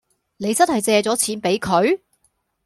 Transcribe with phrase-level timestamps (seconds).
[0.37, 1.99] 你真係借咗錢畀佢？